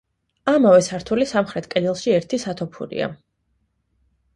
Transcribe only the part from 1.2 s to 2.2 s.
სამხრეთ კედელში